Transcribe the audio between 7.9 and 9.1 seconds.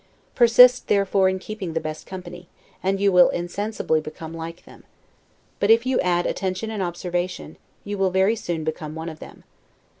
will very soon become one